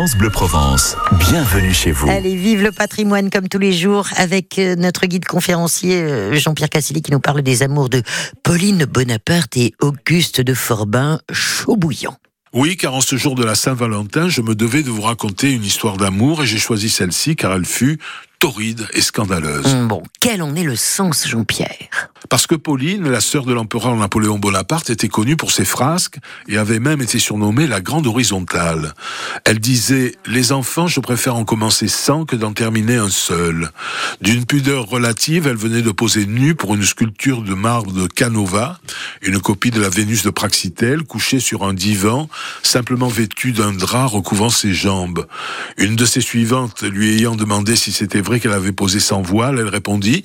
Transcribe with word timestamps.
France 0.00 0.16
Bleu 0.16 0.30
Provence. 0.30 0.96
Bienvenue 1.18 1.74
chez 1.74 1.92
vous. 1.92 2.08
Allez, 2.08 2.34
vive 2.34 2.62
le 2.62 2.72
patrimoine 2.72 3.28
comme 3.28 3.50
tous 3.50 3.58
les 3.58 3.74
jours 3.74 4.06
avec 4.16 4.58
euh, 4.58 4.74
notre 4.74 5.04
guide 5.04 5.26
conférencier 5.26 6.00
euh, 6.00 6.34
Jean-Pierre 6.36 6.70
Cassilly 6.70 7.02
qui 7.02 7.12
nous 7.12 7.20
parle 7.20 7.42
des 7.42 7.62
amours 7.62 7.90
de 7.90 8.02
Pauline 8.42 8.86
Bonaparte 8.86 9.58
et 9.58 9.74
Auguste 9.82 10.40
de 10.40 10.54
Forbin, 10.54 11.20
chaud 11.30 11.76
bouillant. 11.76 12.16
Oui, 12.54 12.78
car 12.78 12.94
en 12.94 13.02
ce 13.02 13.16
jour 13.16 13.34
de 13.34 13.44
la 13.44 13.54
Saint-Valentin, 13.54 14.30
je 14.30 14.40
me 14.40 14.54
devais 14.54 14.82
de 14.82 14.88
vous 14.88 15.02
raconter 15.02 15.52
une 15.52 15.64
histoire 15.64 15.98
d'amour 15.98 16.44
et 16.44 16.46
j'ai 16.46 16.56
choisi 16.56 16.88
celle-ci 16.88 17.36
car 17.36 17.52
elle 17.52 17.66
fut 17.66 17.98
torride 18.40 18.88
et 18.94 19.02
scandaleuse. 19.02 19.66
Hum, 19.66 19.86
Bon, 19.86 20.02
quel 20.18 20.42
en 20.42 20.56
est 20.56 20.64
le 20.64 20.74
sens, 20.76 21.28
Jean-Pierre? 21.28 22.10
Parce 22.28 22.46
que 22.46 22.54
Pauline, 22.54 23.08
la 23.08 23.20
sœur 23.20 23.44
de 23.44 23.52
l'empereur 23.52 23.94
Napoléon 23.96 24.38
Bonaparte, 24.38 24.88
était 24.88 25.08
connue 25.08 25.36
pour 25.36 25.50
ses 25.50 25.64
frasques 25.64 26.18
et 26.48 26.56
avait 26.56 26.78
même 26.78 27.02
été 27.02 27.18
surnommée 27.18 27.66
la 27.66 27.80
Grande 27.80 28.06
Horizontale. 28.06 28.94
Elle 29.44 29.58
disait 29.58 30.14
«Les 30.26 30.52
enfants, 30.52 30.86
je 30.86 31.00
préfère 31.00 31.36
en 31.36 31.44
commencer 31.44 31.88
cent 31.88 32.24
que 32.24 32.36
d'en 32.36 32.52
terminer 32.52 32.96
un 32.96 33.10
seul». 33.10 33.70
D'une 34.20 34.46
pudeur 34.46 34.86
relative, 34.86 35.46
elle 35.46 35.56
venait 35.56 35.82
de 35.82 35.90
poser 35.90 36.24
nue 36.24 36.54
pour 36.54 36.74
une 36.74 36.84
sculpture 36.84 37.42
de 37.42 37.54
marbre 37.54 37.92
de 37.92 38.06
Canova, 38.06 38.78
une 39.22 39.40
copie 39.40 39.70
de 39.70 39.80
la 39.80 39.88
Vénus 39.88 40.22
de 40.22 40.30
Praxitèle, 40.30 41.02
couchée 41.02 41.40
sur 41.40 41.64
un 41.64 41.74
divan, 41.74 42.28
simplement 42.62 43.08
vêtue 43.08 43.52
d'un 43.52 43.72
drap 43.72 44.06
recouvrant 44.06 44.50
ses 44.50 44.72
jambes. 44.72 45.26
Une 45.76 45.96
de 45.96 46.06
ses 46.06 46.20
suivantes 46.20 46.82
lui 46.82 47.12
ayant 47.14 47.34
demandé 47.34 47.76
si 47.76 47.92
c'était 47.92 48.20
vrai 48.20 48.29
qu'elle 48.38 48.52
avait 48.52 48.72
posé 48.72 49.00
sans 49.00 49.22
voile, 49.22 49.58
elle 49.58 49.68
répondit 49.68 50.22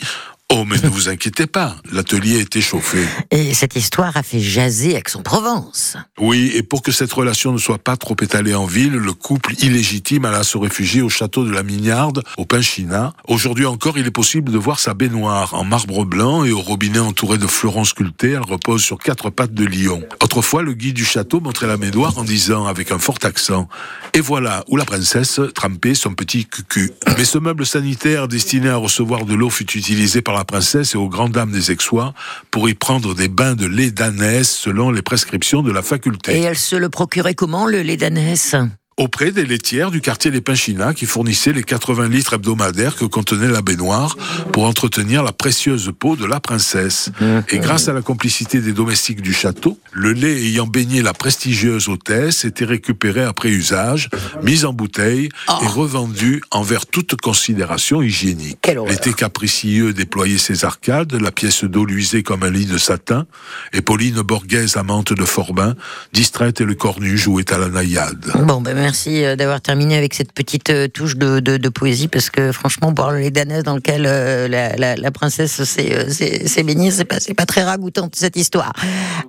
Oh, 0.53 0.63
mais 0.63 0.77
ne 0.77 0.87
vous 0.87 1.09
inquiétez 1.09 1.47
pas, 1.47 1.75
l'atelier 1.91 2.39
était 2.39 2.61
chauffé. 2.61 2.99
Et 3.31 3.55
cette 3.55 3.75
histoire 3.75 4.15
a 4.15 4.21
fait 4.21 4.39
jaser 4.39 4.93
Aix-en-Provence. 4.95 5.97
Oui, 6.19 6.51
et 6.53 6.61
pour 6.61 6.83
que 6.83 6.91
cette 6.91 7.11
relation 7.11 7.51
ne 7.51 7.57
soit 7.57 7.79
pas 7.79 7.97
trop 7.97 8.15
étalée 8.21 8.53
en 8.53 8.67
ville, 8.67 8.93
le 8.93 9.13
couple 9.13 9.55
illégitime 9.63 10.23
alla 10.23 10.43
se 10.43 10.59
réfugier 10.59 11.01
au 11.01 11.09
château 11.09 11.45
de 11.45 11.51
la 11.51 11.63
Mignarde, 11.63 12.23
au 12.37 12.45
Pinchina. 12.45 13.13
Aujourd'hui 13.27 13.65
encore, 13.65 13.97
il 13.97 14.05
est 14.05 14.11
possible 14.11 14.51
de 14.51 14.57
voir 14.59 14.79
sa 14.79 14.93
baignoire 14.93 15.55
en 15.55 15.63
marbre 15.63 16.05
blanc 16.05 16.45
et 16.45 16.51
au 16.51 16.61
robinet 16.61 16.99
entouré 16.99 17.39
de 17.39 17.47
fleurons 17.47 17.83
sculptés. 17.83 18.33
Elle 18.33 18.43
repose 18.43 18.83
sur 18.83 18.99
quatre 18.99 19.31
pattes 19.31 19.55
de 19.55 19.65
lion. 19.65 20.03
Autrefois, 20.23 20.61
le 20.61 20.73
guide 20.73 20.95
du 20.95 21.05
château 21.05 21.39
montrait 21.39 21.67
la 21.67 21.77
baignoire 21.77 22.19
en 22.19 22.23
disant, 22.23 22.67
avec 22.67 22.91
un 22.91 22.99
fort 22.99 23.17
accent, 23.23 23.67
et 24.15 24.21
voilà 24.21 24.63
où 24.69 24.77
la 24.77 24.85
princesse 24.85 25.41
trempait 25.53 25.93
son 25.93 26.13
petit 26.13 26.45
cucu. 26.45 26.91
Mais 27.17 27.25
ce 27.25 27.37
meuble 27.37 27.65
sanitaire 27.65 28.29
destiné 28.29 28.69
à 28.69 28.77
recevoir 28.77 29.25
de 29.25 29.35
l'eau 29.35 29.49
fut 29.49 29.69
utilisé 29.77 30.21
par 30.21 30.35
la 30.35 30.45
princesse 30.45 30.95
et 30.95 30.97
aux 30.97 31.09
grandes 31.09 31.33
dames 31.33 31.51
des 31.51 31.69
Aixois 31.69 32.13
pour 32.49 32.69
y 32.69 32.75
prendre 32.75 33.13
des 33.13 33.27
bains 33.27 33.55
de 33.55 33.65
lait 33.65 33.91
d'ânesse 33.91 34.49
selon 34.55 34.89
les 34.89 35.01
prescriptions 35.01 35.63
de 35.63 35.71
la 35.71 35.81
Et 35.81 35.83
faculté. 35.83 36.39
elle 36.39 36.57
se 36.57 36.77
le 36.77 36.87
procurait 36.87 37.35
comment, 37.35 37.65
le 37.65 37.81
lait 37.81 37.97
d'ânesse 37.97 38.55
Auprès 38.97 39.31
des 39.31 39.43
laitières 39.43 39.91
du 39.91 39.99
quartier 39.99 40.31
Les 40.31 40.39
Pinchinas 40.39 40.93
qui 40.93 41.05
fournissaient 41.05 41.51
les 41.51 41.63
80 41.63 42.07
litres 42.07 42.35
hebdomadaires 42.35 42.95
que 42.95 43.03
contenait 43.03 43.49
la 43.49 43.61
baignoire 43.61 44.15
pour 44.53 44.63
entretenir 44.63 45.21
la 45.21 45.33
précieuse 45.33 45.91
peau 45.99 46.15
de 46.15 46.25
la 46.25 46.39
princesse. 46.39 47.09
Et 47.49 47.59
grâce 47.59 47.89
à 47.89 47.93
la 47.93 48.01
complicité 48.01 48.61
des 48.61 48.71
domestiques 48.71 49.21
du 49.21 49.33
château, 49.33 49.77
le 49.91 50.13
lait 50.13 50.41
ayant 50.45 50.65
baigné 50.65 51.01
la 51.01 51.13
prestigieuse 51.13 51.89
hôtesse 51.89 52.45
était 52.45 52.63
récupéré 52.63 53.21
après 53.21 53.49
usage, 53.49 54.09
mis 54.43 54.63
en 54.63 54.71
bouteille 54.71 55.27
et 55.61 55.67
revendu 55.67 56.41
envers 56.51 56.85
toute 56.85 57.19
considération 57.19 58.01
hygiénique. 58.01 58.65
L'été 58.87 59.11
capricieux 59.11 59.91
déployait 59.91 60.37
ses 60.37 60.63
arcades, 60.63 61.11
la 61.15 61.33
pièce 61.33 61.65
d'eau 61.65 61.83
luisait 61.83 62.23
comme 62.23 62.43
un 62.43 62.49
lit 62.49 62.65
de 62.65 62.77
satin, 62.77 63.25
et 63.73 63.81
Pauline 63.81 64.21
Borghese, 64.21 64.77
amante 64.77 65.11
de 65.11 65.25
Forbin, 65.25 65.75
distraite 66.13 66.61
et 66.61 66.65
le 66.65 66.75
cornu 66.75 67.17
jouait 67.17 67.51
à 67.51 67.57
la 67.57 67.67
naïade. 67.67 68.31
Bon, 68.45 68.61
ben 68.61 68.84
merci 68.85 69.23
euh, 69.23 69.35
d'avoir 69.35 69.61
terminé 69.61 69.97
avec 69.97 70.13
cette 70.13 70.31
petite 70.31 70.69
euh, 70.69 70.87
touche 70.87 71.17
de, 71.17 71.69
poésie, 71.69 72.07
parce 72.07 72.29
que 72.29 72.51
franchement, 72.51 72.91
boire 72.91 73.11
le 73.11 73.19
lait 73.19 73.31
d'ânesse 73.31 73.63
dans 73.63 73.73
lequel 73.73 74.05
euh, 74.07 74.47
la, 74.47 75.11
princesse 75.11 75.63
s'est 75.63 76.63
baignée, 76.63 76.91
c'est 76.91 77.05
pas, 77.05 77.17
pas 77.35 77.47
très 77.47 77.63
ragoûtant 77.63 78.09
cette 78.13 78.35
histoire. 78.35 78.73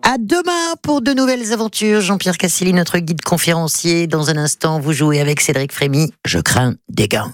À 0.03 0.17
demain 0.19 0.75
pour 0.83 1.01
de 1.01 1.13
nouvelles 1.13 1.55
aventures. 1.55 2.03
Jean-Pierre 2.03 2.37
Cassilly, 2.37 2.75
notre 2.75 2.99
guide 2.99 3.23
conférencier. 3.23 4.07
Dans 4.07 4.29
un 4.29 4.37
instant, 4.37 4.79
vous 4.79 4.93
jouez 4.93 5.21
avec 5.21 5.41
Cédric 5.41 5.73
Frémy. 5.73 6.13
Je 6.27 6.39
crains 6.39 6.75
des 6.91 7.09
gains. 7.09 7.33